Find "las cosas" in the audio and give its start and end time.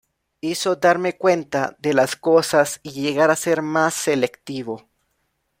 1.93-2.79